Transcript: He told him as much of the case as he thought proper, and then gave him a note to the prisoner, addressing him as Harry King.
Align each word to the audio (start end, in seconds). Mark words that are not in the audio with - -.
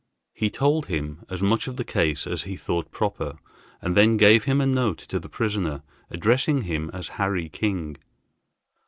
He 0.33 0.49
told 0.49 0.87
him 0.87 1.23
as 1.29 1.43
much 1.43 1.67
of 1.67 1.75
the 1.75 1.83
case 1.83 2.25
as 2.25 2.41
he 2.41 2.55
thought 2.55 2.89
proper, 2.91 3.37
and 3.83 3.95
then 3.95 4.17
gave 4.17 4.45
him 4.45 4.59
a 4.59 4.65
note 4.65 4.97
to 4.97 5.19
the 5.19 5.29
prisoner, 5.29 5.83
addressing 6.09 6.63
him 6.63 6.89
as 6.91 7.09
Harry 7.19 7.49
King. 7.49 7.97